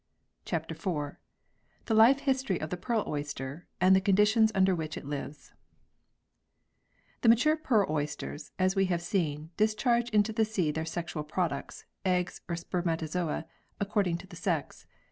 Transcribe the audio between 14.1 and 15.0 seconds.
to the sex.